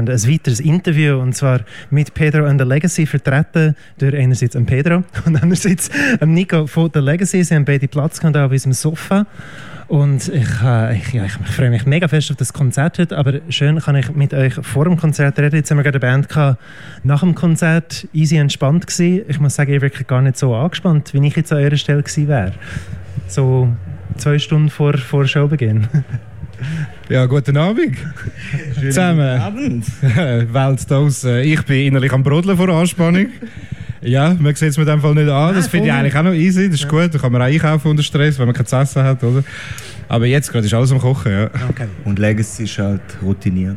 haben 0.00 0.08
ein 0.08 0.32
weiteres 0.32 0.60
Interview 0.60 1.18
und 1.18 1.34
zwar 1.34 1.60
mit 1.90 2.14
Pedro 2.14 2.46
and 2.46 2.60
the 2.60 2.66
Legacy 2.66 3.06
vertreten 3.06 3.76
durch 3.98 4.14
einerseits 4.16 4.56
einen 4.56 4.66
Pedro 4.66 5.04
und 5.26 5.36
andererseits 5.42 5.90
einen 6.20 6.34
Nico 6.34 6.66
von 6.66 6.90
The 6.92 7.00
Legacy. 7.00 7.44
Sie 7.44 7.54
haben 7.54 7.64
beide 7.64 7.86
Platz 7.88 8.18
gehabt 8.20 8.36
auf 8.36 8.50
unserem 8.50 8.72
Sofa. 8.72 9.26
Und 9.88 10.28
ich, 10.28 10.62
äh, 10.62 10.96
ich, 10.96 11.12
ja, 11.12 11.24
ich, 11.24 11.32
freue 11.32 11.68
mich 11.68 11.84
mega 11.84 12.06
fest 12.06 12.30
auf 12.30 12.36
das 12.36 12.52
Konzert 12.52 13.00
heute, 13.00 13.18
aber 13.18 13.40
schön 13.48 13.80
kann 13.80 13.96
ich 13.96 14.14
mit 14.14 14.32
euch 14.32 14.54
vor 14.54 14.84
dem 14.84 14.96
Konzert 14.96 15.36
reden. 15.38 15.56
Jetzt 15.56 15.70
haben 15.70 15.78
wir 15.78 15.82
gerade 15.82 15.96
eine 15.96 16.12
Band 16.12 16.28
gehabt, 16.28 16.62
nach 17.02 17.20
dem 17.20 17.34
Konzert 17.34 18.06
easy 18.12 18.36
entspannt 18.36 18.86
gewesen. 18.86 19.24
Ich 19.28 19.40
muss 19.40 19.56
sagen, 19.56 19.72
ich 19.72 19.80
wirklich 19.80 20.06
gar 20.06 20.22
nicht 20.22 20.38
so 20.38 20.54
angespannt, 20.54 21.12
wie 21.12 21.26
ich 21.26 21.34
jetzt 21.34 21.52
an 21.52 21.58
eurer 21.58 21.76
Stelle 21.76 22.04
gewesen 22.04 22.28
wäre. 22.28 22.52
So 23.26 23.68
zwei 24.16 24.38
Stunden 24.38 24.70
vor, 24.70 24.96
vor 24.96 25.26
Showbeginn. 25.26 25.88
Ja, 27.10 27.26
guten 27.26 27.56
Abend. 27.56 27.96
Schönen 28.52 28.92
Zusammen. 28.92 29.40
Abend. 29.40 29.84
Welt 30.00 30.88
draußen. 30.88 31.38
Ich 31.40 31.60
bin 31.64 31.88
innerlich 31.88 32.12
am 32.12 32.22
Brodeln 32.22 32.56
vor 32.56 32.68
Anspannung. 32.68 33.26
Ja, 34.00 34.36
man 34.38 34.54
sieht 34.54 34.68
es 34.68 34.78
mir 34.78 34.84
dem 34.84 35.00
Fall 35.00 35.16
nicht 35.16 35.28
an. 35.28 35.56
Das 35.56 35.66
finde 35.66 35.88
ich 35.88 35.92
eigentlich 35.92 36.14
auch 36.14 36.22
noch 36.22 36.32
easy. 36.32 36.66
Das 36.66 36.76
ist 36.76 36.84
ja. 36.84 36.88
gut. 36.88 37.12
Da 37.12 37.18
kann 37.18 37.32
man 37.32 37.42
auch 37.42 37.46
einkaufen 37.46 37.88
unter 37.88 38.04
Stress, 38.04 38.38
wenn 38.38 38.46
man 38.46 38.54
kein 38.54 38.64
Essen 38.64 39.02
hat, 39.02 39.24
oder? 39.24 39.42
Aber 40.06 40.24
jetzt 40.26 40.52
gerade 40.52 40.64
ist 40.64 40.72
alles 40.72 40.92
am 40.92 41.00
Kochen, 41.00 41.32
ja. 41.32 41.50
Okay. 41.68 41.88
Und 42.04 42.20
Legacy 42.20 42.62
ist 42.62 42.78
halt 42.78 43.02
routiniert. 43.20 43.76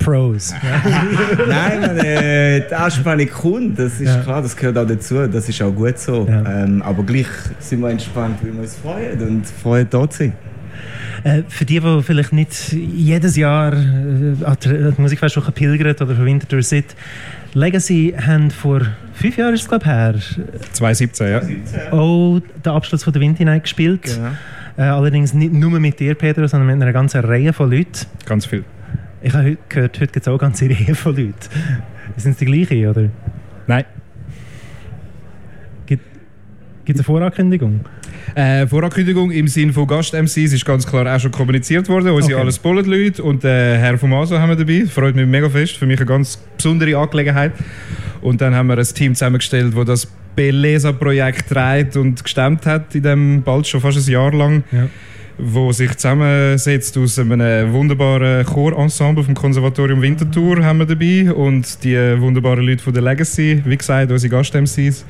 Pros. 0.00 0.52
Nein, 1.48 1.80
man, 1.80 1.96
äh, 1.98 2.66
die 2.68 2.74
Anspannung 2.74 3.28
kommt, 3.28 3.78
das 3.78 4.00
ist 4.00 4.16
ja. 4.16 4.20
klar, 4.20 4.42
das 4.42 4.56
gehört 4.56 4.76
auch 4.78 4.86
dazu, 4.86 5.28
das 5.28 5.48
ist 5.48 5.62
auch 5.62 5.70
gut 5.70 5.96
so. 5.96 6.26
Ja. 6.28 6.64
Ähm, 6.64 6.82
aber 6.82 7.04
gleich 7.04 7.28
sind 7.60 7.82
wir 7.82 7.90
entspannt, 7.90 8.38
weil 8.42 8.52
wir 8.52 8.62
uns 8.62 8.74
freuen 8.74 9.20
und 9.20 9.46
freuen, 9.46 9.86
dort 9.88 10.12
zu 10.12 10.24
sein. 10.24 10.32
Äh, 11.24 11.42
für 11.48 11.64
die, 11.64 11.78
die 11.80 12.02
vielleicht 12.02 12.32
nicht 12.32 12.72
jedes 12.72 13.36
Jahr 13.36 13.72
äh, 13.72 14.44
an 14.44 14.56
die 14.62 15.00
Musikfestwoche 15.00 15.52
pilgern 15.52 15.94
oder 15.94 16.14
von 16.14 16.24
Winterthur 16.24 16.62
sind, 16.62 16.96
Legacy 17.54 18.14
haben 18.18 18.50
vor 18.50 18.80
fünf 19.12 19.36
Jahren, 19.36 19.54
ist 19.54 19.62
es, 19.62 19.68
glaube 19.68 19.84
her, 19.84 20.14
2017, 20.72 21.28
ja. 21.28 21.92
auch 21.92 22.40
den 22.64 22.72
Abschluss 22.72 23.04
von 23.04 23.12
der 23.12 23.22
Winter 23.22 23.44
Night 23.44 23.64
gespielt. 23.64 24.02
Genau. 24.02 24.30
Äh, 24.76 24.82
allerdings 24.82 25.34
nicht 25.34 25.52
nur 25.52 25.78
mit 25.78 26.00
dir, 26.00 26.14
Pedro, 26.14 26.46
sondern 26.46 26.66
mit 26.66 26.82
einer 26.82 26.92
ganzen 26.92 27.20
Reihe 27.20 27.52
von 27.52 27.70
Leuten. 27.70 28.06
Ganz 28.24 28.46
viel. 28.46 28.64
Ich 29.20 29.32
habe 29.34 29.44
heute 29.44 29.58
gehört, 29.68 30.00
heute 30.00 30.12
gibt 30.12 30.26
es 30.26 30.28
auch 30.28 30.32
eine 30.32 30.38
ganze 30.38 30.64
Reihe 30.70 30.94
von 30.94 31.14
Leuten. 31.14 31.34
Sind 32.16 32.32
es 32.32 32.38
die 32.38 32.46
gleichen, 32.46 32.86
oder? 32.88 33.08
Nein. 33.66 33.84
Gibt 36.84 36.98
es 36.98 37.06
eine 37.06 37.16
Vorankündigung? 37.16 37.80
Äh, 38.34 38.66
Vorankündigung 38.66 39.30
im 39.30 39.48
Sinne 39.48 39.72
von 39.72 39.86
Gast-MCs 39.86 40.52
ist 40.52 40.64
ganz 40.64 40.86
klar 40.86 41.14
auch 41.14 41.20
schon 41.20 41.30
kommuniziert 41.30 41.88
worden. 41.88 42.10
Unsere 42.10 42.34
okay. 42.34 42.42
alles 42.42 42.58
Bullet-Leute 42.58 43.22
und 43.22 43.42
der 43.42 43.74
äh, 43.74 43.78
Herr 43.78 43.98
vom 43.98 44.12
ASO 44.14 44.38
haben 44.38 44.48
wir 44.48 44.56
dabei. 44.56 44.86
Freut 44.86 45.14
mich 45.14 45.26
mega 45.26 45.48
fest. 45.48 45.76
Für 45.76 45.86
mich 45.86 45.98
eine 45.98 46.06
ganz 46.06 46.38
besondere 46.56 46.96
Angelegenheit. 46.96 47.52
Und 48.20 48.40
dann 48.40 48.54
haben 48.54 48.68
wir 48.68 48.78
ein 48.78 48.84
Team 48.84 49.14
zusammengestellt, 49.14 49.74
das 49.76 49.86
das 49.86 50.08
Belesa-Projekt 50.34 51.48
trägt 51.50 51.96
und 51.96 52.22
gestemmt 52.22 52.64
hat, 52.64 52.94
in 52.94 53.02
dem 53.02 53.42
bald 53.42 53.66
schon 53.66 53.80
fast 53.80 53.98
ein 53.98 54.10
Jahr 54.10 54.32
lang. 54.32 54.64
Ja 54.72 54.88
wo 55.38 55.72
sich 55.72 55.96
zusammensetzt 55.96 56.96
aus 56.98 57.18
einem 57.18 57.72
wunderbaren 57.72 58.44
Chorensemble 58.44 59.24
vom 59.24 59.34
Konservatorium 59.34 60.02
Winterthur 60.02 60.62
haben 60.64 60.78
wir 60.78 60.86
dabei 60.86 61.32
und 61.32 61.82
die 61.84 61.96
wunderbaren 62.20 62.64
Leute 62.64 62.82
von 62.82 62.92
der 62.92 63.02
Legacy, 63.02 63.62
wie 63.64 63.76
gesagt, 63.76 64.12
unsere 64.12 64.30
Gast-MCs 64.30 65.04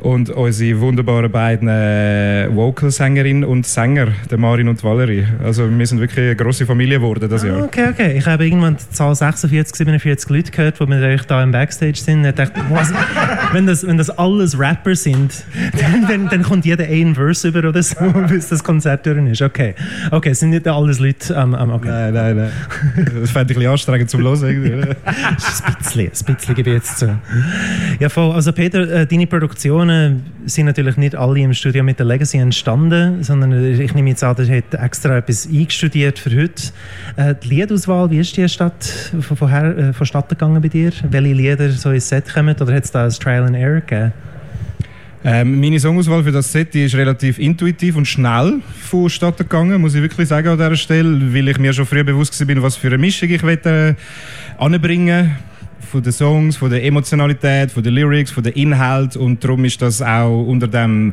und 0.00 0.30
unsere 0.30 0.80
wunderbaren 0.80 1.30
beiden 1.30 1.68
äh, 1.68 2.48
Vocal-Sängerinnen 2.52 3.44
und 3.44 3.66
Sänger, 3.66 4.08
der 4.30 4.38
Marin 4.38 4.68
und 4.68 4.82
Valerie. 4.84 5.26
Also 5.42 5.68
wir 5.70 5.86
sind 5.86 6.00
wirklich 6.00 6.18
eine 6.18 6.36
grosse 6.36 6.66
Familie 6.66 6.98
geworden 6.98 7.28
das 7.28 7.42
Jahr. 7.42 7.58
Ah, 7.58 7.64
okay, 7.64 7.88
okay. 7.90 8.16
Ich 8.16 8.26
habe 8.26 8.44
irgendwann 8.44 8.76
die 8.76 8.94
Zahl 8.94 9.14
46, 9.14 9.74
47 9.74 10.30
Leute 10.30 10.50
gehört, 10.50 10.80
die 10.80 10.86
mit 10.86 11.02
euch 11.02 11.22
da 11.22 11.42
im 11.42 11.50
Backstage 11.50 11.96
sind. 11.96 12.24
Ich 12.24 12.34
dachte, 12.34 12.60
was, 12.70 12.92
wenn, 13.52 13.66
das, 13.66 13.86
wenn 13.86 13.98
das 13.98 14.10
alles 14.10 14.58
Rapper 14.58 14.94
sind, 14.94 15.44
dann, 15.80 16.06
dann, 16.06 16.28
dann 16.28 16.42
kommt 16.42 16.64
jeder 16.64 16.84
ein 16.84 17.14
Verse 17.14 17.48
über 17.48 17.68
oder 17.68 17.82
so, 17.82 17.96
bis 18.28 18.48
das 18.48 18.62
Konzert 18.62 19.04
durch 19.04 19.18
ist. 19.30 19.42
Okay, 19.42 19.74
okay, 20.10 20.32
sind 20.32 20.50
nicht 20.50 20.66
alles 20.68 21.00
Leute 21.00 21.36
am... 21.36 21.54
Um, 21.54 21.60
um, 21.60 21.70
okay. 21.72 21.88
Nein, 21.88 22.14
nein, 22.14 22.36
nein. 22.36 22.50
Das 23.20 23.30
fände 23.30 23.52
ich 23.52 23.56
ein 23.56 23.60
bisschen 23.60 23.72
anstrengend 23.72 24.10
zum 24.10 24.22
Hören. 24.22 24.44
ein 24.44 24.96
bisschen, 25.78 26.00
ein 26.00 26.34
bisschen 26.34 26.54
gebe 26.54 26.70
ich 26.70 26.76
jetzt 26.76 26.98
zu. 26.98 27.18
Ja, 27.98 28.08
voll. 28.08 28.32
Also 28.32 28.52
Peter, 28.52 28.88
äh, 28.88 29.06
deine 29.06 29.26
Produktion 29.26 29.87
Produktionen 29.88 30.22
sind 30.44 30.66
natürlich 30.66 30.96
nicht 30.98 31.14
alle 31.14 31.40
im 31.40 31.54
Studio 31.54 31.82
mit 31.82 31.98
der 31.98 32.04
Legacy 32.04 32.36
entstanden, 32.36 33.22
sondern 33.22 33.80
ich 33.80 33.94
nehme 33.94 34.10
jetzt 34.10 34.22
an, 34.22 34.36
er 34.36 34.58
hat 34.58 34.74
extra 34.74 35.16
etwas 35.16 35.46
eingestudiert 35.46 36.18
für 36.18 36.30
heute. 36.30 36.62
Äh, 37.16 37.34
die 37.42 37.48
Liedauswahl, 37.48 38.10
wie 38.10 38.18
ist 38.18 38.36
die 38.36 38.46
Stadt 38.48 38.84
vorher 39.20 39.78
äh, 39.78 39.92
vonstatten 39.94 40.30
gegangen 40.30 40.60
bei 40.60 40.68
dir? 40.68 40.92
Welche 41.08 41.32
Lieder 41.32 41.70
so 41.70 41.90
ins 41.90 42.08
Set 42.08 42.32
kommen 42.32 42.54
oder 42.60 42.74
hat 42.74 42.84
es 42.84 42.90
da 42.90 43.04
ein 43.04 43.10
Trial 43.10 43.44
and 43.44 43.56
Error 43.56 43.80
gegeben? 43.80 44.12
Ähm, 45.24 45.58
meine 45.58 45.78
Songauswahl 45.78 46.22
für 46.22 46.32
das 46.32 46.52
Set 46.52 46.74
ist 46.74 46.94
relativ 46.94 47.38
intuitiv 47.38 47.96
und 47.96 48.06
schnell 48.06 48.60
vonstatten 48.80 49.44
gegangen, 49.44 49.80
muss 49.80 49.94
ich 49.94 50.02
wirklich 50.02 50.28
sagen 50.28 50.48
an 50.48 50.58
dieser 50.58 50.76
Stelle, 50.76 51.34
weil 51.34 51.48
ich 51.48 51.58
mir 51.58 51.72
schon 51.72 51.86
früher 51.86 52.04
bewusst 52.04 52.38
war, 52.46 52.62
was 52.62 52.76
für 52.76 52.88
eine 52.88 52.98
Mischung 52.98 53.30
ich 53.30 53.42
äh, 53.42 53.94
anbringen 54.58 55.36
von 55.80 56.02
den 56.02 56.12
Songs, 56.12 56.56
von 56.56 56.70
der 56.70 56.84
Emotionalität, 56.84 57.70
von 57.70 57.82
den 57.82 57.94
Lyrics, 57.94 58.30
von 58.30 58.42
den 58.42 58.52
Inhalt 58.54 59.16
und 59.16 59.42
darum 59.42 59.64
ist 59.64 59.80
das 59.80 60.02
auch 60.02 60.42
unter 60.42 60.68
dem 60.68 61.12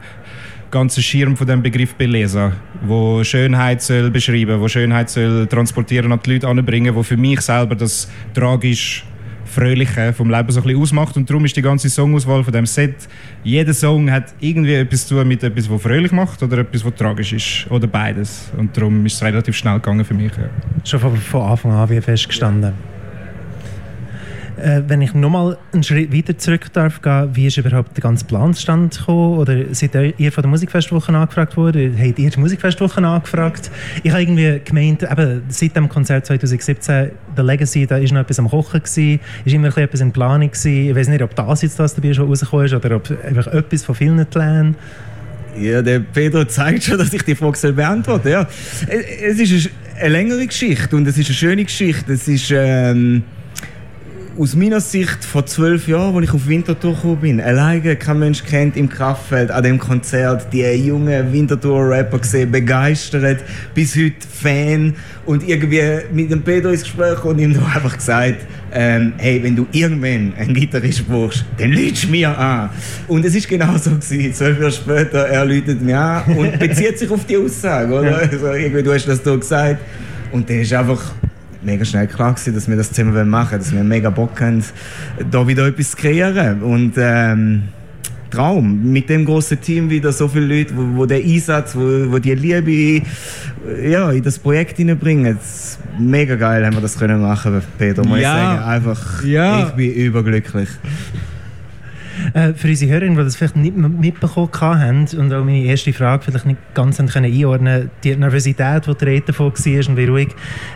ganzen 0.71 1.01
Schirm 1.01 1.37
von 1.37 1.47
dem 1.47 1.61
Begriff 1.61 1.95
Belesa, 1.95 2.51
wo 2.85 3.23
Schönheit 3.23 3.81
soll 3.81 4.11
beschreiben, 4.11 4.59
wo 4.59 4.67
Schönheit 4.67 5.09
soll 5.09 5.47
transportieren 5.47 6.11
an 6.11 6.19
die 6.25 6.33
Leute 6.33 6.47
anbringen, 6.47 6.93
wo 6.95 7.03
für 7.03 7.17
mich 7.17 7.41
selber 7.41 7.75
das 7.75 8.11
tragisch 8.33 9.05
Fröhliche 9.45 10.11
vom 10.11 10.29
Leben 10.29 10.51
so 10.51 10.59
ein 10.59 10.63
bisschen 10.63 10.81
ausmacht 10.81 11.15
und 11.15 11.29
darum 11.29 11.45
ist 11.45 11.55
die 11.55 11.61
ganze 11.61 11.87
Songauswahl 11.87 12.43
von 12.43 12.51
dem 12.51 12.65
Set, 12.65 13.07
jeder 13.43 13.73
Song 13.73 14.11
hat 14.11 14.33
irgendwie 14.41 14.73
etwas 14.73 15.07
zu 15.07 15.15
tun 15.15 15.27
mit 15.27 15.43
etwas, 15.43 15.69
was 15.69 15.81
fröhlich 15.81 16.11
macht 16.11 16.43
oder 16.43 16.57
etwas, 16.57 16.83
was 16.83 16.93
tragisch 16.95 17.31
ist 17.31 17.71
oder 17.71 17.87
beides 17.87 18.51
und 18.57 18.75
darum 18.75 19.05
ist 19.05 19.13
es 19.13 19.23
relativ 19.23 19.55
schnell 19.55 19.75
gegangen 19.75 20.03
für 20.03 20.15
mich. 20.15 20.31
Ja. 20.35 20.49
Schon 20.83 20.99
von, 20.99 21.15
von 21.15 21.41
Anfang 21.43 21.71
an 21.71 21.89
wie 21.89 22.01
festgestanden? 22.01 22.73
Ja. 22.73 22.94
Äh, 24.65 24.81
wenn 24.87 24.99
ich 25.03 25.13
nochmal 25.13 25.59
einen 25.73 25.83
Schritt 25.83 26.11
weiter 26.11 26.39
zurück 26.39 26.73
darf 26.73 26.99
wie 27.35 27.45
ist 27.45 27.57
überhaupt 27.57 27.95
der 27.95 28.01
ganze 28.01 28.25
Plan 28.25 28.51
zustande 28.55 28.97
gekommen? 28.97 29.37
Oder 29.37 29.75
seid 29.75 29.93
ihr 29.93 30.31
von 30.31 30.41
der 30.41 30.49
Musikfestwoche 30.49 31.13
angefragt 31.13 31.55
worden? 31.55 31.95
Habt 31.95 32.17
ihr 32.17 32.31
die 32.31 32.39
Musikfestwoche 32.39 33.05
angefragt? 33.05 33.69
Ich 34.01 34.09
habe 34.09 34.23
irgendwie 34.23 34.59
gemeint, 34.65 35.03
eben, 35.03 35.43
seit 35.49 35.75
dem 35.75 35.87
Konzert 35.87 36.25
2017, 36.25 37.11
der 37.37 37.43
Legacy, 37.43 37.85
da 37.85 37.97
ist 37.97 38.11
noch 38.11 38.21
etwas 38.21 38.39
am 38.39 38.49
Kochen 38.49 38.81
gewesen, 38.81 39.19
ist 39.45 39.53
immer 39.53 39.77
etwas 39.77 40.01
in 40.01 40.11
Planung 40.11 40.49
gewesen. 40.49 40.89
Ich 40.89 40.95
weiß 40.95 41.09
nicht, 41.09 41.21
ob 41.21 41.35
das 41.35 41.61
jetzt 41.61 41.79
das 41.79 41.93
dabei 41.93 42.15
schon 42.15 42.27
rausgekommen 42.27 42.65
ist 42.65 42.73
oder 42.73 42.95
ob 42.95 43.23
einfach 43.23 43.45
etwas 43.45 43.83
von 43.83 43.93
vielen 43.93 44.25
Plänen. 44.25 44.75
Ja, 45.59 45.83
der 45.83 45.99
Pedro 45.99 46.43
zeigt 46.45 46.85
schon, 46.85 46.97
dass 46.97 47.13
ich 47.13 47.21
die 47.21 47.35
Frage 47.35 47.71
beantworten 47.71 48.29
ja. 48.29 48.47
Es 48.87 49.39
ist 49.39 49.69
eine 49.99 50.09
längere 50.09 50.47
Geschichte 50.47 50.95
und 50.95 51.07
es 51.07 51.19
ist 51.19 51.27
eine 51.27 51.35
schöne 51.35 51.65
Geschichte. 51.65 52.13
Es 52.13 52.27
ist... 52.27 52.49
Ähm 52.49 53.21
aus 54.37 54.55
meiner 54.55 54.81
Sicht 54.81 55.23
vor 55.23 55.45
zwölf 55.45 55.87
Jahren, 55.87 56.15
als 56.15 56.25
ich 56.25 56.33
auf 56.33 56.47
Winterthur 56.47 56.93
gekommen 56.93 57.17
bin, 57.17 57.41
alleine 57.41 57.95
kein 57.95 58.19
Mensch 58.19 58.43
kennt 58.43 58.75
im 58.75 58.89
Kraftfeld 58.89 59.49
an 59.49 59.63
dem 59.63 59.79
Konzert 59.79 60.51
die 60.51 60.63
jungen 60.63 61.31
Winterthur-Rapper 61.31 62.19
gesehen, 62.19 62.51
begeistert, 62.51 63.39
bis 63.73 63.95
heute 63.95 64.15
Fan 64.29 64.95
und 65.25 65.47
irgendwie 65.47 65.81
mit 66.11 66.31
dem 66.31 66.41
Pedro 66.41 66.69
ins 66.69 66.83
Gespräch 66.83 67.23
und 67.23 67.39
ihm 67.39 67.53
doch 67.53 67.75
einfach 67.75 67.95
gesagt, 67.95 68.45
ähm, 68.73 69.13
hey, 69.17 69.41
wenn 69.41 69.55
du 69.55 69.67
irgendwann 69.71 70.33
einen 70.37 70.53
Gitarrist 70.53 71.07
brauchst, 71.07 71.45
dann 71.57 71.71
lütst 71.71 72.09
mir 72.09 72.37
an. 72.37 72.69
Und 73.07 73.23
es 73.23 73.35
ist 73.35 73.47
genau 73.47 73.77
so 73.77 73.91
gewesen. 73.91 74.33
Zwölf 74.33 74.59
Jahre 74.59 74.71
später, 74.71 75.27
er 75.27 75.45
läutet 75.45 75.81
mir 75.81 75.97
an 75.97 76.35
und 76.35 76.59
bezieht 76.59 76.99
sich 76.99 77.09
auf 77.09 77.25
die 77.25 77.37
Aussage, 77.37 77.93
oder? 77.93 78.17
Also, 78.17 78.51
irgendwie, 78.51 78.83
du 78.83 78.93
hast 78.93 79.07
das 79.07 79.23
da 79.23 79.35
gesagt. 79.35 79.79
Und 80.31 80.49
der 80.49 80.61
ist 80.61 80.73
einfach 80.73 81.13
mega 81.65 81.83
schnell 81.85 82.07
klar 82.07 82.33
gewesen, 82.33 82.53
dass 82.53 82.67
wir 82.67 82.75
das 82.75 82.91
zusammen 82.91 83.29
machen 83.29 83.51
wollen, 83.51 83.61
dass 83.61 83.73
wir 83.73 83.83
mega 83.83 84.09
Bock 84.09 84.39
haben, 84.41 84.63
da 85.31 85.47
wieder 85.47 85.67
etwas 85.67 85.91
zu 85.91 85.97
kreieren. 85.97 86.61
Und 86.61 86.93
ähm, 86.97 87.63
Traum, 88.31 88.91
mit 88.91 89.09
dem 89.09 89.25
großen 89.25 89.61
Team 89.61 89.89
wieder 89.89 90.11
so 90.11 90.27
viele 90.27 90.57
Leute, 90.57 90.75
wo, 90.75 90.97
wo 90.97 91.05
der 91.05 91.19
Einsatz, 91.19 91.75
wo, 91.75 92.11
wo 92.11 92.19
die 92.19 92.33
Liebe 92.33 93.01
ja, 93.83 94.11
in 94.11 94.23
das 94.23 94.39
Projekt 94.39 94.77
hineinbringen. 94.77 95.37
Mega 95.97 96.35
geil 96.35 96.65
haben 96.65 96.73
wir 96.73 96.81
das 96.81 96.97
können 96.97 97.21
machen, 97.21 97.61
Peter, 97.77 98.03
muss 98.03 98.19
ja. 98.19 98.35
ich 98.35 98.43
sagen. 98.43 98.63
Einfach, 98.63 99.23
ja. 99.23 99.67
ich 99.67 99.73
bin 99.73 99.91
überglücklich. 99.93 100.69
Äh, 102.33 102.53
für 102.53 102.67
unsere 102.67 102.91
Hörerinnen, 102.91 103.17
die 103.17 103.23
das 103.23 103.35
vielleicht 103.35 103.55
nicht 103.55 103.75
mitbekommen 103.75 104.49
haben 104.53 105.07
und 105.17 105.33
auch 105.33 105.43
meine 105.43 105.63
erste 105.63 105.93
Frage 105.93 106.23
vielleicht 106.23 106.45
nicht 106.45 106.59
ganz 106.73 106.97
können 106.97 107.25
einordnen 107.25 107.89
die 108.03 108.15
Nervosität, 108.15 108.83
die 108.87 109.05
Rede 109.05 109.27
davon 109.27 109.51
war 109.51 109.89
und 109.89 109.97
wie 109.97 110.05
ruhig 110.05 110.29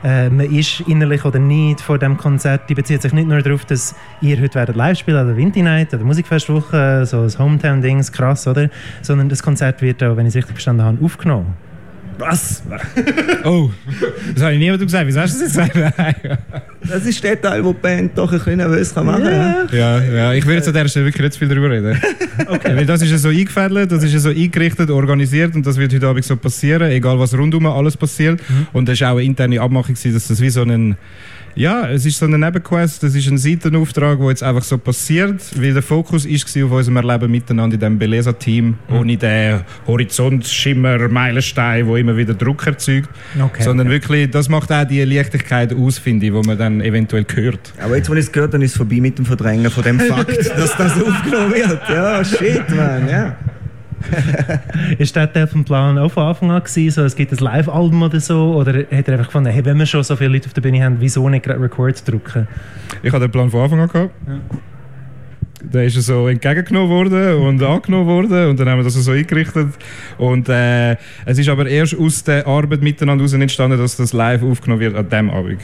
äh, 0.04 0.30
man 0.30 0.52
ist, 0.54 0.82
innerlich 0.82 1.26
oder 1.26 1.40
nicht 1.40 1.82
vor 1.82 1.98
dem 1.98 2.18
Konzert, 2.18 2.70
die 2.70 2.76
bezieht 2.76 3.02
sich 3.02 3.14
nicht 3.14 3.28
nur 3.28 3.42
darauf, 3.42 3.66
dass 3.66 3.96
ihr 4.22 4.40
heute 4.40 4.56
werdet 4.56 4.76
live 4.76 4.98
spielen 4.98 5.18
an 5.18 5.28
der 5.28 5.38
Winter 5.38 5.62
Night, 5.62 5.94
an 5.94 6.00
der 6.00 6.08
Musikfestwoche, 6.08 7.06
so 7.06 7.24
das 7.24 7.40
Hometown-Dings, 7.40 8.12
krass, 8.12 8.48
oder? 8.48 8.70
Sondern 9.02 9.30
das 9.30 9.42
Konzert 9.44 9.82
wird 9.82 10.04
auch, 10.04 10.16
wenn 10.18 10.26
ich 10.26 10.32
es 10.32 10.36
richtig 10.36 10.56
verstanden 10.56 10.84
habe, 10.84 11.04
aufgenommen. 11.04 11.69
Was? 12.20 12.62
Oh, 13.46 13.70
das 14.34 14.44
habe 14.44 14.54
ich 14.54 14.60
niemandem 14.60 14.88
gesagt. 14.88 15.08
Wieso 15.08 15.22
hast 15.22 15.40
du 15.40 15.46
das 15.46 15.56
jetzt 15.56 15.74
gesagt? 15.74 15.98
Nein. 15.98 16.38
Das 16.86 17.06
ist 17.06 17.24
der 17.24 17.42
Teil, 17.42 17.64
wo 17.64 17.72
die 17.72 17.80
Band 17.80 18.18
doch 18.18 18.32
ein 18.32 18.38
bisschen 18.38 18.58
nervös 18.58 18.94
kann 18.94 19.06
machen 19.06 19.24
kann. 19.24 19.70
Ja, 19.72 20.02
ja, 20.02 20.34
ich 20.34 20.46
will 20.46 20.56
jetzt 20.56 20.68
an 20.68 20.74
dieser 20.74 20.90
Stelle 20.90 21.06
wirklich 21.06 21.24
nicht 21.24 21.34
zu 21.34 21.40
viel 21.40 21.48
darüber 21.48 21.70
reden. 21.70 21.98
Okay. 22.46 22.76
Weil 22.76 22.86
das 22.86 23.02
ist 23.02 23.12
ja 23.12 23.18
so 23.18 23.30
eingefädelt, 23.30 23.92
das 23.92 24.04
ist 24.04 24.12
ja 24.12 24.20
so 24.20 24.30
eingerichtet, 24.30 24.90
organisiert 24.90 25.56
und 25.56 25.66
das 25.66 25.78
wird 25.78 25.94
heute 25.94 26.08
Abend 26.08 26.26
so 26.26 26.36
passieren, 26.36 26.92
egal 26.92 27.18
was 27.20 27.38
rundum 27.38 27.66
alles 27.66 27.96
passiert. 27.96 28.42
Mhm. 28.50 28.68
Und 28.74 28.90
es 28.90 29.00
war 29.00 29.12
auch 29.12 29.18
eine 29.18 29.26
interne 29.26 29.62
Abmachung, 29.62 29.96
dass 29.96 30.28
das 30.28 30.42
wie 30.42 30.50
so 30.50 30.64
ein 30.64 30.98
ja, 31.60 31.90
es 31.90 32.06
ist 32.06 32.18
so 32.18 32.26
eine 32.26 32.38
Nebenquest, 32.40 33.04
das 33.04 33.14
ist 33.16 33.28
ein 33.28 33.38
Seitenauftrag, 33.38 34.18
der 34.18 34.30
jetzt 34.30 34.44
einfach 34.44 34.64
so 34.64 34.78
passiert, 34.78 35.42
weil 35.62 35.74
der 35.74 35.84
Fokus 35.84 36.26
ist 36.26 36.48
auf 36.64 36.72
unserem 36.72 36.96
Erleben 36.96 37.30
miteinander 37.30 37.74
in 37.74 37.80
diesem 37.82 38.00
Belesa-Team, 38.00 38.66
Mhm. 38.88 38.96
ohne 38.96 39.18
den 39.18 39.60
Horizontschimmer, 39.86 41.10
Meilenstein, 41.10 41.86
der 41.86 41.96
immer 41.98 42.16
wieder 42.16 42.34
Druck 42.34 42.66
erzeugt, 42.66 43.10
Okay. 43.40 43.64
sondern 43.64 43.90
wirklich, 43.90 44.32
das 44.32 44.48
macht 44.48 44.72
auch 44.72 44.86
die 44.86 45.04
Leichtigkeit 45.04 45.74
aus, 45.74 45.98
finde 45.98 46.28
ich, 46.28 46.34
wo 46.34 46.42
man 46.42 46.58
dann 46.58 46.82
eventuell 46.82 47.26
hört. 47.34 47.74
Aber 47.84 47.98
jetzt, 47.98 48.10
wo 48.10 48.14
ich 48.14 48.20
es 48.22 48.32
gehört 48.32 48.54
habe, 48.54 48.64
ist 48.64 48.72
es 48.72 48.78
vorbei 48.78 49.00
mit 49.02 49.18
dem 49.18 49.26
Verdrängen 49.26 49.70
von 49.70 49.84
dem 49.84 50.00
Fakt, 50.00 50.38
dass 50.38 50.76
das 50.78 50.94
aufgenommen 51.04 51.54
wird. 51.54 51.82
Ja, 51.90 52.24
shit, 52.24 52.70
man. 52.70 53.08
Ja. 53.10 53.38
Ist 54.98 55.16
der 55.16 55.32
Teil 55.32 55.48
vom 55.48 55.64
Plan 55.64 55.98
auch 55.98 56.12
von 56.12 56.24
Anfang 56.24 56.52
an 56.52 56.64
gewesen, 56.64 56.92
so, 56.92 57.04
es 57.04 57.16
gibt 57.16 57.32
ein 57.32 57.38
Live-Album 57.38 58.02
oder 58.02 58.20
so? 58.20 58.56
Oder 58.56 58.80
hat 58.92 59.08
er 59.08 59.14
einfach 59.14 59.28
gefunden, 59.28 59.50
hey, 59.50 59.64
wenn 59.66 59.78
wir 59.78 59.86
schon 59.86 60.04
so 60.04 60.16
viele 60.16 60.32
Leute 60.32 60.48
auf 60.48 60.54
der 60.54 60.62
Bühne 60.62 60.84
haben, 60.84 60.98
wieso 61.00 61.28
nicht 61.30 61.44
gerade 61.44 61.62
Record 61.62 62.08
drücken? 62.08 62.48
Ich 63.04 63.12
hatte 63.12 63.26
den 63.26 63.32
Plan 63.32 63.50
von 63.50 63.62
Anfang 63.62 63.80
an 63.82 63.88
gehabt. 63.88 64.12
Der 65.62 65.86
ist 65.86 65.96
so 65.96 66.30
entgegengenommen 66.30 66.90
worden 66.90 67.36
und 67.36 67.62
angenommen 67.62 68.08
worden 68.08 68.50
und 68.50 68.60
dann 68.60 68.70
haben 68.70 68.80
wir 68.80 68.86
das 68.86 68.94
so 68.94 69.12
eingerichtet. 69.12 69.68
Und 70.18 70.48
äh, 70.48 70.96
es 71.26 71.38
ist 71.38 71.50
aber 71.50 71.68
erst 71.68 72.00
aus 72.00 72.24
der 72.24 72.48
Arbeit 72.48 72.82
miteinander 72.82 73.24
heraus 73.24 73.34
entstanden, 73.34 73.78
dass 73.78 73.98
das 73.98 74.14
live 74.14 74.42
aufgenommen 74.42 74.80
wird 74.80 74.96
an 74.96 75.10
diesem 75.10 75.30
Abend. 75.30 75.60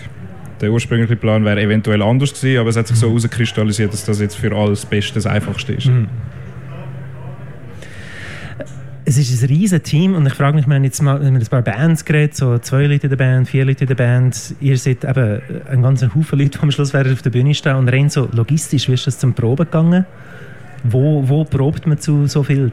Der 0.60 0.72
ursprüngliche 0.72 1.16
Plan 1.16 1.46
wäre 1.46 1.62
eventuell 1.62 2.02
anders 2.02 2.34
gewesen, 2.34 2.60
aber 2.60 2.70
es 2.70 2.76
hat 2.76 2.88
sich 2.88 2.98
so 2.98 3.08
herauskristallisiert, 3.08 3.94
dass 3.94 4.04
das 4.06 4.20
jetzt 4.20 4.36
für 4.36 4.54
alles 4.56 4.82
das 4.82 4.90
Beste, 4.90 5.14
das 5.16 5.26
Einfachste 5.26 5.74
ist. 5.74 5.90
Es 9.08 9.18
ist 9.18 9.44
ein 9.44 9.50
riesen 9.50 9.84
Team 9.84 10.16
und 10.16 10.26
ich 10.26 10.34
frage 10.34 10.56
mich, 10.56 10.66
wir 10.66 10.76
haben 10.76 10.84
jetzt 10.84 11.02
mal 11.02 11.20
mit 11.20 11.44
ein 11.44 11.48
paar 11.48 11.62
Bands 11.62 12.06
geredet, 12.06 12.36
so 12.36 12.58
zwei 12.58 12.88
Leute 12.88 13.04
in 13.06 13.10
der 13.12 13.18
Band, 13.18 13.48
vier 13.48 13.64
Leute 13.64 13.84
in 13.84 13.88
der 13.88 13.96
Band. 13.96 14.56
Ihr 14.60 14.78
seid 14.78 15.04
eben 15.04 15.42
ein 15.70 15.82
ganzer 15.84 16.16
Haufen 16.16 16.40
Leute, 16.40 16.58
die 16.58 16.64
am 16.64 16.72
Schluss 16.72 16.96
auf 16.96 17.22
der 17.22 17.30
Bühne 17.30 17.54
stehen. 17.54 17.76
Und 17.76 17.90
rein 17.90 18.10
so 18.10 18.28
logistisch, 18.32 18.90
wie 18.90 18.94
ist 18.94 19.06
das 19.06 19.20
zum 19.20 19.34
Proben 19.34 19.66
gegangen? 19.66 20.06
Wo, 20.84 21.28
wo 21.28 21.44
probt 21.44 21.86
man 21.86 22.00
zu 22.00 22.26
so 22.26 22.42
viel? 22.42 22.72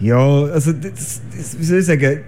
Ja, 0.00 0.18
also, 0.18 0.72
das, 0.72 1.22
das, 1.34 1.58
wie 1.58 1.64
soll 1.64 1.78
ich 1.78 1.86
sagen, 1.86 2.20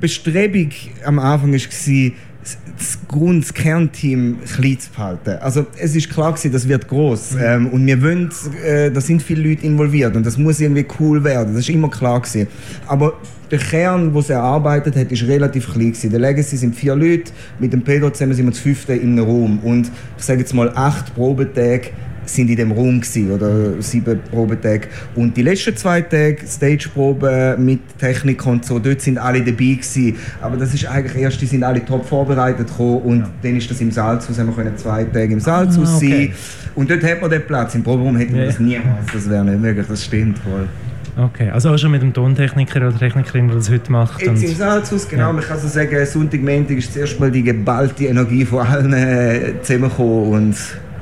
Bestrebung 0.00 0.70
am 1.04 1.18
Anfang 1.18 1.52
war, 1.52 2.12
das, 2.42 2.58
das 2.78 2.98
Grund, 3.06 3.44
das 3.44 3.54
Kernteam 3.54 4.38
klein 4.44 4.78
zu 4.78 4.90
behalten. 4.90 5.30
Also, 5.40 5.66
es 5.78 5.94
ist 5.94 6.10
klar 6.10 6.32
gewesen, 6.32 6.52
das 6.52 6.66
wird 6.66 6.88
groß 6.88 7.36
ähm, 7.40 7.68
und 7.68 7.86
wir 7.86 8.00
wollen, 8.02 8.30
äh, 8.64 8.90
da 8.90 9.00
sind 9.00 9.22
viele 9.22 9.48
Leute 9.48 9.66
involviert 9.66 10.16
und 10.16 10.24
das 10.24 10.38
muss 10.38 10.60
irgendwie 10.60 10.86
cool 10.98 11.22
werden. 11.22 11.54
Das 11.54 11.62
ist 11.62 11.70
immer 11.70 11.90
klar 11.90 12.20
gewesen. 12.20 12.48
Aber 12.86 13.14
der 13.50 13.58
Kern, 13.58 14.12
den 14.12 14.22
sie 14.22 14.32
erarbeitet 14.32 14.96
hat, 14.96 15.10
ist 15.10 15.22
relativ 15.24 15.72
klein 15.72 15.92
gewesen. 15.92 16.10
Der 16.10 16.20
Legacy 16.20 16.56
sind 16.56 16.76
vier 16.76 16.94
Leute, 16.94 17.32
mit 17.58 17.72
dem 17.72 17.82
Pedro 17.82 18.10
zusammen 18.10 18.34
sind 18.34 18.46
wir 18.46 18.52
zu 18.52 18.62
fünfte 18.62 18.94
in 18.94 19.12
einem 19.12 19.24
Raum 19.24 19.58
und 19.60 19.90
ich 20.16 20.24
sage 20.24 20.40
jetzt 20.40 20.54
mal 20.54 20.70
acht 20.74 21.14
Probetage 21.14 21.90
sind 22.26 22.48
in 22.50 22.56
dem 22.56 22.72
Raum 22.72 23.00
gewesen, 23.00 23.30
oder 23.32 23.80
sieben 23.82 24.20
Probetage. 24.30 24.88
Und 25.16 25.36
die 25.36 25.42
letzten 25.42 25.76
zwei 25.76 26.00
Tage, 26.02 26.36
Stageprobe 26.46 27.56
mit 27.58 27.80
Technik 27.98 28.44
und 28.46 28.64
so, 28.64 28.78
dort 28.78 29.00
sind 29.00 29.18
alle 29.18 29.40
dabei 29.40 29.56
gewesen. 29.56 30.16
Aber 30.40 30.56
das 30.56 30.72
ist 30.74 30.86
eigentlich 30.86 31.16
erst, 31.22 31.40
die 31.40 31.46
sind 31.46 31.62
alle 31.64 31.84
top 31.84 32.06
vorbereitet 32.06 32.68
gekommen 32.68 32.98
und 33.02 33.24
dann 33.42 33.56
ist 33.56 33.70
das 33.70 33.80
im 33.80 33.90
Salzhaus, 33.90 34.38
haben 34.38 34.46
wir 34.48 34.54
können 34.54 34.76
zwei 34.76 35.04
Tage 35.04 35.32
im 35.32 35.40
Salzhaus 35.40 35.88
Ah, 35.94 35.96
okay. 35.96 36.32
sein. 36.32 36.70
Und 36.76 36.90
dort 36.90 37.02
hat 37.02 37.20
man 37.20 37.30
den 37.30 37.42
Platz. 37.46 37.74
Im 37.74 37.82
Proberaum 37.82 38.16
hätten 38.16 38.34
wir 38.34 38.40
Ja. 38.42 38.46
das 38.46 38.60
niemals, 38.60 39.06
das 39.12 39.28
wäre 39.28 39.44
nicht 39.44 39.60
möglich, 39.60 39.86
das 39.88 40.04
stimmt 40.04 40.38
voll. 40.38 40.68
Okay, 41.16 41.50
also 41.50 41.70
auch 41.70 41.76
schon 41.78 41.90
mit 41.90 42.00
dem 42.02 42.12
Tontechniker 42.12 42.86
oder 42.86 42.96
Technikerin, 42.96 43.48
der 43.48 43.56
das 43.56 43.68
heute 43.68 43.90
macht. 43.90 44.22
Jetzt 44.22 44.42
im 44.44 44.54
Salzhaus, 44.54 45.08
genau, 45.08 45.26
Ja. 45.26 45.32
man 45.32 45.42
kann 45.42 45.58
so 45.58 45.66
sagen, 45.66 46.06
Sonntag, 46.06 46.40
Montag 46.40 46.76
ist 46.78 46.94
zuerst 46.94 47.18
mal 47.18 47.30
die 47.30 47.42
geballte 47.42 48.04
Energie 48.06 48.44
von 48.44 48.64
allen 48.64 48.92
äh, 48.92 49.54
zusammengekommen 49.60 50.28
und 50.32 50.56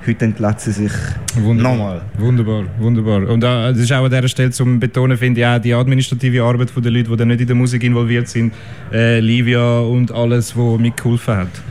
heute 0.06 0.24
entlässt 0.24 0.60
sie 0.60 0.72
sich 0.72 0.92
Wunderbar. 1.36 1.72
nochmal. 1.72 2.02
Wunderbar, 2.18 2.64
wunderbar. 2.78 3.28
Und 3.28 3.42
äh, 3.44 3.72
das 3.72 3.78
ist 3.78 3.92
auch 3.92 4.04
an 4.04 4.10
dieser 4.10 4.28
Stelle 4.28 4.50
zum 4.50 4.80
Betonen, 4.80 5.16
finde 5.16 5.40
ich, 5.40 5.46
auch 5.46 5.58
die 5.58 5.74
administrative 5.74 6.42
Arbeit 6.42 6.70
der 6.74 6.90
Leute, 6.90 7.10
die 7.10 7.16
dann 7.16 7.28
nicht 7.28 7.40
in 7.40 7.46
der 7.46 7.56
Musik 7.56 7.82
involviert 7.84 8.28
sind. 8.28 8.52
Äh, 8.92 9.20
Livia 9.20 9.80
und 9.80 10.12
alles, 10.12 10.56
was 10.56 10.78
mitgeholfen 10.78 11.36
hat. 11.36 11.62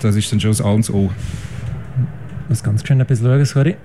Das 0.00 0.14
ist 0.14 0.30
dann 0.30 0.40
schon 0.40 0.50
das 0.50 0.60
A 0.60 0.70
und 0.70 0.86
das 0.86 0.94
O. 0.94 1.10
Ich 2.44 2.48
muss 2.50 2.62
ganz 2.62 2.86
schön 2.86 3.00
etwas 3.00 3.20
schauen, 3.20 3.44
sorry. 3.44 3.76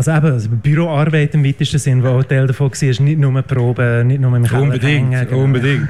Also 0.00 0.12
eben, 0.12 0.32
also 0.32 0.48
Büroarbeit 0.48 1.34
im 1.34 1.44
weitesten 1.44 1.78
Sinn, 1.78 2.02
wo 2.02 2.08
auch 2.08 2.24
Teil 2.24 2.46
davon 2.46 2.70
war, 2.70 3.02
nicht 3.04 3.18
nur 3.18 3.42
Proben, 3.42 4.06
nicht 4.06 4.18
nur 4.22 4.34
im 4.34 4.44
Keller 4.44 4.62
Unbedingt, 4.62 5.12
hängen, 5.12 5.28
genau. 5.28 5.42
unbedingt. 5.42 5.88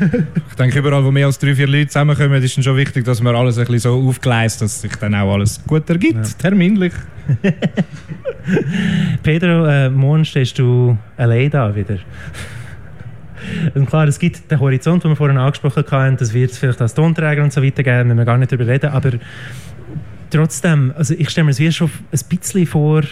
ich 0.51 0.57
denke, 0.57 0.81
überall, 0.81 1.05
wo 1.05 1.13
mehr 1.13 1.27
als 1.27 1.39
drei, 1.39 1.55
vier 1.55 1.69
Leute 1.69 1.87
zusammenkommen, 1.87 2.43
ist 2.43 2.57
dann 2.57 2.65
schon 2.65 2.77
wichtig, 2.77 3.05
dass 3.05 3.23
man 3.23 3.37
alles 3.37 3.57
ein 3.57 3.67
bisschen 3.67 3.79
so 3.79 4.09
aufgleist, 4.09 4.63
dass 4.63 4.81
sich 4.81 4.91
dann 4.97 5.15
auch 5.15 5.33
alles 5.35 5.63
gut 5.65 5.89
ergibt, 5.89 6.27
Ja. 6.27 6.33
terminlich. 6.39 6.93
Pedro, 9.23 9.67
äh, 9.67 9.89
morgen 9.89 10.25
stehst 10.25 10.59
du 10.59 10.99
allein 11.17 11.49
da 11.49 11.73
wieder. 11.77 11.99
Und 13.77 13.87
klar, 13.87 14.09
es 14.09 14.19
gibt 14.19 14.51
den 14.51 14.59
Horizont, 14.59 15.05
den 15.05 15.13
wir 15.13 15.17
vorhin 15.17 15.39
angesprochen 15.39 15.85
haben, 15.89 16.17
das 16.17 16.35
wird 16.35 16.51
es 16.51 16.59
vielleicht 16.59 16.83
als 16.83 16.95
Tonträger 16.95 17.45
und 17.45 17.53
so 17.53 17.63
weiter 17.63 17.85
geben, 17.85 18.09
müssen 18.09 18.19
wir 18.19 18.25
gar 18.25 18.39
nicht 18.39 18.51
darüber 18.51 18.67
reden, 18.67 18.91
aber 18.91 19.13
trotzdem, 20.31 20.93
also 20.97 21.15
ich 21.17 21.31
stelle 21.31 21.45
mir 21.45 21.53
es 21.53 21.61
wie 21.61 21.71
schon 21.71 21.89
ein 22.11 22.21
bisschen 22.29 22.67
vor, 22.67 23.03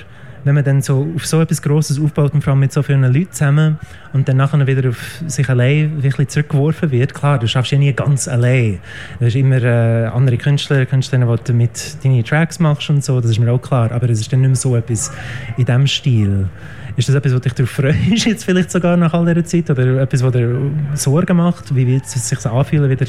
wenn 0.44 0.54
man 0.54 0.64
dann 0.64 0.82
so 0.82 1.06
auf 1.14 1.26
so 1.26 1.40
etwas 1.40 1.62
Grosses 1.62 2.00
aufbaut 2.00 2.34
und 2.34 2.42
vor 2.42 2.52
allem 2.52 2.60
mit 2.60 2.72
so 2.72 2.82
vielen 2.82 3.02
Leuten 3.02 3.32
zusammen 3.32 3.78
und 4.12 4.28
dann 4.28 4.36
nachher 4.36 4.66
wieder 4.66 4.88
auf 4.88 5.22
sich 5.26 5.48
allein 5.48 6.02
wirklich 6.02 6.28
zurückgeworfen 6.28 6.90
wird. 6.90 7.14
Klar, 7.14 7.38
du 7.38 7.46
schaffst 7.46 7.72
ja 7.72 7.78
nie 7.78 7.92
ganz 7.92 8.28
allein. 8.28 8.78
Du 9.18 9.26
hast 9.26 9.34
immer 9.34 9.62
äh, 9.62 10.06
andere 10.06 10.36
Künstler, 10.36 10.86
Künstlerinnen, 10.86 11.38
die 11.46 11.52
mit 11.52 12.04
deine 12.04 12.24
Tracks 12.24 12.58
machst 12.58 12.90
und 12.90 13.04
so, 13.04 13.20
das 13.20 13.32
ist 13.32 13.38
mir 13.38 13.52
auch 13.52 13.60
klar. 13.60 13.92
Aber 13.92 14.08
es 14.08 14.20
ist 14.20 14.32
dann 14.32 14.40
nicht 14.40 14.48
mehr 14.48 14.56
so 14.56 14.76
etwas 14.76 15.12
in 15.56 15.64
diesem 15.64 15.86
Stil. 15.86 16.48
Ist 16.96 17.08
das 17.08 17.14
etwas, 17.14 17.32
wo 17.32 17.38
dich 17.38 17.52
darauf 17.52 17.70
freust, 17.70 18.26
jetzt 18.26 18.44
vielleicht 18.44 18.70
sogar 18.70 18.96
nach 18.96 19.14
all 19.14 19.24
dieser 19.26 19.44
Zeit? 19.44 19.70
Oder 19.70 20.02
etwas, 20.02 20.22
was 20.22 20.32
dir 20.32 20.58
Sorgen 20.94 21.36
macht? 21.36 21.74
Wie 21.74 21.86
wird 21.86 22.04
es 22.04 22.28
sich 22.28 22.44
anfühlen, 22.44 22.90
wieder 22.90 23.06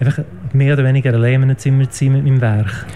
einfach 0.00 0.24
mehr 0.52 0.74
oder 0.74 0.84
weniger 0.84 1.12
allein 1.12 1.34
in 1.34 1.42
einem 1.44 1.58
Zimmer 1.58 1.88
zu 1.88 2.04
sein 2.04 2.14
mit 2.14 2.24
meinem 2.24 2.40
Werk? 2.40 2.86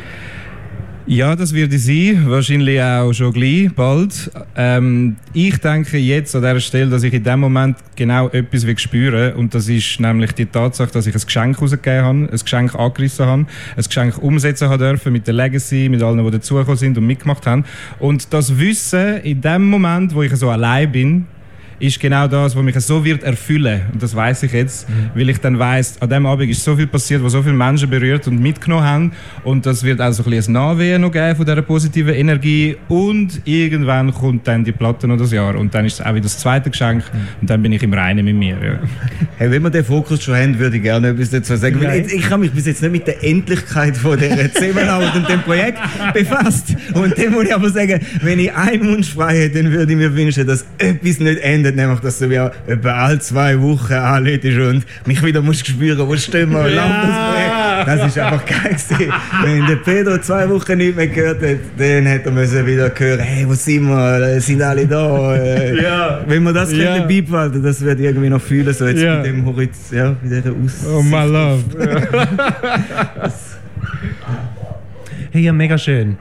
Ja, 1.13 1.35
das 1.35 1.53
wird 1.53 1.73
es 1.73 1.87
sein. 1.87 2.23
Wahrscheinlich 2.29 2.81
auch 2.81 3.13
schon 3.13 3.33
gleich, 3.33 3.75
bald. 3.75 4.31
Ähm, 4.55 5.17
ich 5.33 5.59
denke 5.59 5.99
jetzt 5.99 6.37
an 6.37 6.43
dieser 6.43 6.61
Stelle, 6.61 6.89
dass 6.89 7.03
ich 7.03 7.13
in 7.13 7.25
dem 7.25 7.41
Moment 7.41 7.79
genau 7.97 8.29
etwas 8.29 8.65
will 8.65 8.79
spüren 8.79 9.35
Und 9.35 9.53
das 9.53 9.69
ist 9.69 9.99
nämlich 9.99 10.31
die 10.35 10.47
Tatsache, 10.47 10.93
dass 10.93 11.09
ich 11.09 11.15
ein 11.17 11.21
Geschenk 11.21 11.61
rausgegeben 11.61 12.05
habe, 12.05 12.19
ein 12.31 12.39
Geschenk 12.39 12.77
angerissen 12.77 13.27
habe, 13.27 13.47
ein 13.77 13.83
Geschenk 13.83 14.23
umsetzen 14.23 14.69
habe 14.69 14.79
dürfen 14.79 15.13
mit 15.13 15.27
der 15.27 15.35
Legacy, 15.35 15.89
mit 15.89 16.01
allen, 16.01 16.25
die 16.25 16.31
dazugekommen 16.31 16.79
sind 16.79 16.97
und 16.97 17.09
mitgemacht 17.09 17.45
haben. 17.45 17.65
Und 17.99 18.33
das 18.33 18.57
Wissen 18.57 19.17
in 19.25 19.41
dem 19.41 19.69
Moment, 19.69 20.15
wo 20.15 20.23
ich 20.23 20.37
so 20.37 20.49
allein 20.49 20.93
bin, 20.93 21.27
ist 21.81 21.99
genau 21.99 22.29
das, 22.29 22.55
was 22.55 22.63
mich 22.63 22.79
so 22.81 23.05
wird 23.05 23.23
erfüllen. 23.23 23.83
Und 23.93 24.03
das 24.03 24.15
weiß 24.15 24.43
ich 24.45 24.53
jetzt, 24.53 24.87
weil 25.15 25.29
ich 25.31 25.39
dann 25.39 25.59
weiß, 25.59 26.01
an 26.01 26.11
dem 26.11 26.27
Abend 26.27 26.51
ist 26.51 26.63
so 26.63 26.77
viel 26.77 26.87
passiert, 26.87 27.25
was 27.25 27.33
so 27.33 27.43
viele 27.43 27.55
Menschen 27.55 27.89
berührt 27.89 28.27
und 28.29 28.41
mitgenommen 28.41 28.85
haben. 28.85 29.13
Und 29.45 29.67
das 29.67 29.83
wird 29.83 30.01
auch 30.01 30.13
so 30.13 30.23
ein 30.23 30.31
bisschen 30.31 30.57
ein 30.57 30.63
Nachwehen 30.63 31.01
noch 31.01 31.11
geben 31.11 31.37
von 31.37 31.47
dieser 31.47 31.63
positiven 31.63 32.15
Energie. 32.15 32.77
Und 32.89 33.41
irgendwann 33.45 34.13
kommt 34.13 34.47
dann 34.47 34.63
die 34.63 34.73
Platte 34.73 35.09
noch 35.09 35.17
das 35.17 35.33
Jahr. 35.33 35.57
Und 35.57 35.75
dann 35.75 35.87
ist 35.87 35.95
es 35.95 36.01
auch 36.01 36.11
wieder 36.11 36.21
das 36.21 36.39
zweite 36.39 36.71
Geschenk. 36.71 37.03
Und 37.41 37.49
dann 37.49 37.63
bin 37.63 37.73
ich 37.73 37.83
im 37.83 37.95
Reinen 37.95 38.25
mit 38.25 38.37
mir. 38.37 38.57
Ja. 38.63 38.79
Hey, 39.41 39.51
wenn 39.51 39.63
wir 39.63 39.71
den 39.71 39.85
Fokus 39.87 40.23
schon 40.23 40.35
haben, 40.35 40.59
würde 40.59 40.77
ich 40.77 40.83
gerne 40.83 41.09
etwas 41.09 41.31
dazu 41.31 41.57
sagen. 41.57 41.81
Ich, 41.83 42.13
ich 42.13 42.31
habe 42.31 42.43
mich 42.43 42.53
bis 42.53 42.67
jetzt 42.67 42.83
nicht 42.83 42.93
mit 42.93 43.07
der 43.07 43.25
Endlichkeit 43.25 43.97
von 43.97 44.19
dieser 44.19 44.53
Zusammenarbeit 44.53 45.17
und 45.17 45.27
dem 45.31 45.41
Projekt 45.41 45.79
befasst. 46.13 46.77
Und 46.93 47.17
dem 47.17 47.33
muss 47.33 47.47
ich 47.47 47.55
aber 47.55 47.71
sagen, 47.71 48.01
wenn 48.21 48.39
ich 48.39 48.53
einen 48.55 48.87
Wunsch 48.87 49.15
frei 49.15 49.39
hätte, 49.39 49.63
dann 49.63 49.73
würde 49.73 49.93
ich 49.93 49.99
mir 49.99 50.15
wünschen, 50.15 50.47
dass 50.47 50.67
etwas 50.77 51.21
nicht 51.21 51.41
endet, 51.41 51.70
nämlich 51.77 52.01
dass 52.01 52.19
du 52.19 52.27
mir 52.27 52.51
etwa 52.67 52.93
alle 52.93 53.19
zwei 53.19 53.61
Wochen 53.61 53.93
anlädst 53.93 54.47
und 54.59 54.85
mich 55.07 55.23
wieder 55.25 55.43
musst 55.43 55.67
spüren, 55.67 56.07
wo 56.07 56.17
stehen 56.17 56.51
wir, 56.53 56.69
ja. 56.69 57.85
das 57.85 58.07
ist 58.07 58.19
einfach 58.19 58.45
geil 58.47 58.73
gewesen. 58.75 59.13
Wenn 59.45 59.67
der 59.67 59.77
Pedro 59.77 60.19
zwei 60.19 60.49
Wochen 60.49 60.79
nicht 60.79 60.97
mehr 60.97 61.09
gehört 61.09 61.43
hat, 61.43 61.59
dann 61.79 62.07
hätte 62.07 62.31
er 62.31 62.67
wieder 62.67 62.91
hören, 62.97 63.21
hey, 63.21 63.49
wo 63.49 63.55
sind 63.55 63.89
wir, 63.89 64.41
sind 64.41 64.63
alle 64.63 64.87
da. 64.87 65.35
Äh, 65.37 65.83
Ja. 65.83 66.21
Wenn 66.27 66.43
wir 66.43 66.53
das 66.53 66.73
Ja. 66.73 67.01
beibehalten, 67.03 67.63
das 67.63 67.81
ich 67.81 67.87
irgendwie 67.89 68.29
noch 68.29 68.41
fühlen, 68.41 68.73
so 68.75 68.87
jetzt 68.87 69.01
Ja. 69.03 69.17
mit 69.17 69.27
dem 69.27 69.45
Horizont, 69.47 69.93
ja, 69.93 70.17
mit 70.23 70.31
dieser 70.33 70.51
Aussicht. 70.53 70.87
Oh 70.93 71.03
my 71.03 71.27
love. 71.27 71.63
Hey, 75.33 75.43
ja, 75.43 75.53
mega 75.53 75.79
schön. 75.79 76.17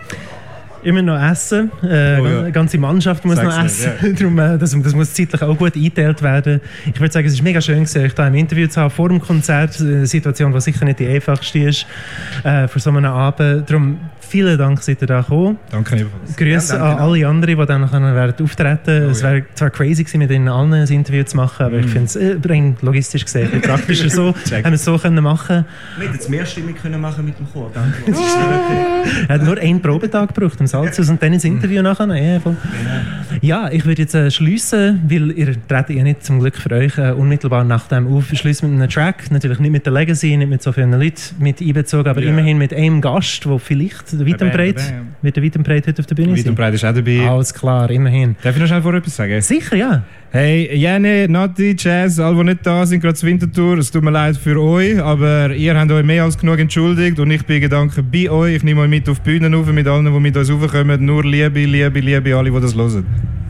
Immer 0.90 1.02
noch 1.02 1.22
essen. 1.32 1.72
Äh, 1.84 2.10
Oh 2.20 2.26
ja. 2.28 2.44
Die 2.44 2.52
ganze 2.52 2.78
Mannschaft 2.78 3.24
muss 3.24 3.36
Sag's 3.36 3.56
noch 3.56 3.64
nicht, 3.64 3.86
essen. 3.86 4.16
Darum, 4.20 4.40
äh, 4.40 4.58
das, 4.58 4.76
das 4.82 4.94
muss 4.94 5.14
zeitlich 5.14 5.42
auch 5.42 5.58
gut 5.58 5.76
eingeteilt 5.76 6.22
werden. 6.22 6.60
Ich 6.86 7.00
würde 7.00 7.14
sagen, 7.14 7.28
es 7.28 7.34
ist 7.34 7.44
mega 7.44 7.62
schön, 7.62 7.84
gewesen, 7.84 8.04
euch 8.04 8.14
da 8.14 8.28
im 8.28 8.36
Interview 8.36 8.68
zu 8.68 8.82
haben 8.82 8.90
vor 8.92 9.10
dem 9.10 9.22
Konzert. 9.22 9.80
Eine 9.80 10.06
Situation, 10.06 10.52
die 10.52 10.62
sicher 10.62 10.86
nicht 10.86 11.00
die 11.00 11.08
einfachste 11.08 11.60
ist 11.60 11.86
äh, 12.44 12.68
für 12.68 12.80
so 12.80 12.90
einen 12.90 13.06
Abend. 13.06 13.70
Darum 13.70 13.98
vielen 14.20 14.58
Dank, 14.58 14.82
seid 14.82 15.02
ihr 15.02 15.08
da 15.08 15.22
gekommen. 15.22 15.58
Danke 15.72 15.96
ebenfalls. 15.98 16.36
Grüße 16.36 16.76
Ja, 16.76 16.82
an 16.82 16.88
danke 16.90 17.04
alle 17.04 17.28
anderen, 17.28 17.60
die 17.60 17.66
dann 17.66 17.82
nachher 17.82 18.16
werden 18.16 18.44
auftreten 18.44 19.06
Oh 19.08 19.10
Es 19.10 19.22
ja. 19.22 19.32
wäre 19.32 19.46
zwar 19.56 19.70
crazy 19.72 20.04
gewesen, 20.04 20.20
mit 20.20 20.32
ihnen 20.32 20.48
allen 20.48 20.74
ein 20.74 20.88
Interview 20.88 21.24
zu 21.24 21.36
machen, 21.38 21.66
aber 21.66 21.78
ich 21.78 21.88
finde 21.88 22.06
es 22.06 22.16
äh, 22.16 22.38
rein 22.48 22.78
logistisch 22.82 23.26
gesehen 23.26 23.50
praktischer 23.62 24.10
so, 24.10 24.34
Check. 24.48 24.64
haben 24.66 24.72
wir 24.72 24.76
es 24.76 24.86
so 24.86 24.98
können 24.98 25.24
machen 25.24 25.66
Wir 25.98 26.06
hätten 26.06 26.16
jetzt 26.16 26.30
mehrstimmig 26.30 26.76
können 26.76 27.02
machen 27.02 27.26
mit 27.26 27.40
dem 27.40 27.52
Chor. 27.52 27.72
Danke. 27.74 28.04
Er 29.28 29.36
hat 29.36 29.44
nur 29.44 29.58
einen 29.58 29.82
Probetag 29.82 30.34
gebraucht 30.34 30.60
Salzhaus 30.84 31.10
und 31.10 31.22
dann 31.22 31.34
ins 31.34 31.44
Interview 31.44 31.82
nachher. 31.82 32.08
Ja, 32.16 32.40
voll. 32.40 32.56
ja 33.42 33.70
ich 33.72 33.86
würde 33.86 34.02
jetzt 34.02 34.16
äh, 34.16 34.32
schliessen, 34.32 35.02
weil 35.08 35.32
ihr 35.32 35.56
tretet 35.68 35.96
ja 35.96 36.04
nicht 36.04 36.24
zum 36.24 36.40
Glück 36.40 36.56
für 36.58 36.72
euch 36.72 36.98
äh, 36.98 37.12
unmittelbar 37.12 37.64
nach 37.64 37.88
dem 37.88 38.08
auf. 38.08 38.26
Schliessen 38.34 38.72
mit 38.72 38.82
einem 38.82 38.90
Track, 38.90 39.32
natürlich 39.32 39.60
nicht 39.60 39.72
mit 39.72 39.86
der 39.86 39.94
Legacy, 39.94 40.36
nicht 40.38 40.50
mit 40.50 40.64
so 40.64 40.72
vielen 40.72 40.92
Leuten 40.92 41.36
mit 41.40 41.62
einbezogen, 41.62 42.08
aber 42.10 42.22
Ja. 42.22 42.30
immerhin 42.30 42.58
mit 42.58 42.74
einem 42.74 43.02
Gast, 43.02 43.46
der 43.46 43.60
vielleicht 43.60 44.20
Weit 44.26 44.42
und 44.42 44.52
Breit, 44.52 44.94
wird 45.22 45.36
der 45.36 45.44
Weit 45.44 45.56
und 45.56 45.64
Breit 45.64 45.88
heute 45.88 46.02
auf 46.02 46.06
der 46.06 46.16
Bühne 46.16 46.38
Weit 46.38 46.48
und 46.48 46.56
breit 46.56 46.74
ist 46.74 46.86
auch 46.86 46.94
dabei. 46.94 47.28
Alles 47.28 47.54
klar, 47.54 47.90
immerhin. 47.90 48.36
Darf 48.42 48.56
ich 48.56 48.62
noch 48.62 48.68
schnell 48.68 48.82
vorher 48.82 49.00
etwas 49.00 49.16
sagen? 49.16 49.42
Sicher, 49.42 49.76
ja. 49.76 50.04
Hey, 50.32 50.70
Jene, 50.76 51.28
Nati, 51.28 51.76
Jazz, 51.76 52.20
alle, 52.20 52.36
die 52.38 52.44
nicht 52.44 52.60
da 52.64 52.86
sind, 52.86 53.00
gerade 53.00 53.16
zur 53.16 53.30
Wintertour, 53.30 53.80
es 53.80 53.90
tut 53.90 54.04
mir 54.04 54.12
leid 54.12 54.38
für 54.38 54.62
euch, 54.62 55.02
aber 55.02 55.56
ihr 55.56 55.76
habt 55.76 55.92
euch 55.92 56.06
mehr 56.06 56.24
als 56.24 56.38
genug 56.38 56.60
entschuldigt 56.60 57.20
und 57.20 57.32
ich 57.32 57.44
bin 57.48 57.56
in 57.56 57.62
Gedanken 57.64 58.08
bei 58.12 58.30
euch. 58.30 58.58
Ich 58.58 58.64
nehme 58.64 58.82
euch 58.82 58.90
mit 58.90 59.10
auf 59.10 59.20
die 59.22 59.40
Bühne 59.40 59.52
rauf, 59.56 59.66
mit 59.72 59.88
allen, 59.88 60.06
die 60.06 60.20
mit 60.20 60.38
uns 60.38 60.52
raufkommen. 60.62 61.06
Nur 61.06 61.24
Liebe, 61.24 61.66
Liebe, 61.66 62.00
Liebe, 62.00 62.36
alle, 62.36 62.52
die 62.52 62.62
das 62.62 62.76
hören. 62.76 63.30